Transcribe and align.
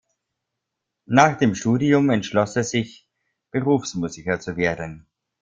Nach 1.05 1.37
dem 1.37 1.53
Studium 1.53 2.09
entschloss 2.09 2.55
er 2.55 2.63
sich, 2.63 3.07
Berufsmusiker 3.51 4.39
zu 4.39 4.57
werden. 4.57 5.05